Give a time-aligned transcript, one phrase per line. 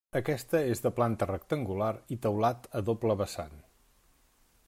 [0.19, 3.57] Aquesta és de planta rectangular i teulat a doble vessant.